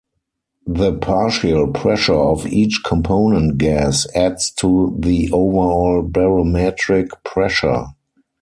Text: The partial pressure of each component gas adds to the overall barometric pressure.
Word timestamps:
The 0.65 0.93
partial 0.97 1.67
pressure 1.67 2.15
of 2.15 2.47
each 2.47 2.81
component 2.83 3.59
gas 3.59 4.07
adds 4.15 4.49
to 4.55 4.95
the 4.99 5.29
overall 5.31 6.01
barometric 6.01 7.11
pressure. 7.23 7.85